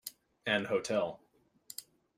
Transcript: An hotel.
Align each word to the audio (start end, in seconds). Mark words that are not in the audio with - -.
An 0.47 0.65
hotel. 0.65 1.19